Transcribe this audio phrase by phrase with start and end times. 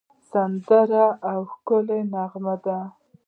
[0.29, 0.85] سندره
[1.21, 1.77] د اوښکو
[2.11, 2.77] نغمه ده